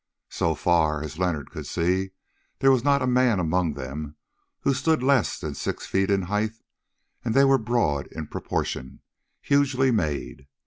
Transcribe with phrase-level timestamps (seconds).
[0.31, 2.09] So far as Leonard could see,
[2.57, 4.15] there was not a man among them
[4.61, 6.53] who stood less than six feet in height,
[7.23, 10.47] and they were broad in proportion—hugely made.